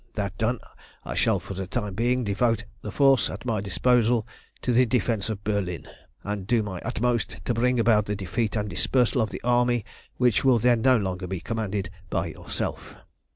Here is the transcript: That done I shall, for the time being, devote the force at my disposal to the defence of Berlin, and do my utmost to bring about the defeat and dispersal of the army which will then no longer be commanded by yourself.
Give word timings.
That 0.15 0.35
done 0.39 0.59
I 1.05 1.13
shall, 1.13 1.39
for 1.39 1.53
the 1.53 1.67
time 1.67 1.93
being, 1.93 2.23
devote 2.23 2.65
the 2.81 2.91
force 2.91 3.29
at 3.29 3.45
my 3.45 3.61
disposal 3.61 4.25
to 4.63 4.73
the 4.73 4.87
defence 4.87 5.29
of 5.29 5.43
Berlin, 5.43 5.87
and 6.23 6.47
do 6.47 6.63
my 6.63 6.79
utmost 6.83 7.37
to 7.45 7.53
bring 7.53 7.79
about 7.79 8.07
the 8.07 8.15
defeat 8.15 8.55
and 8.55 8.67
dispersal 8.67 9.21
of 9.21 9.29
the 9.29 9.41
army 9.43 9.85
which 10.17 10.43
will 10.43 10.57
then 10.57 10.81
no 10.81 10.97
longer 10.97 11.27
be 11.27 11.39
commanded 11.39 11.91
by 12.09 12.29
yourself. 12.31 12.95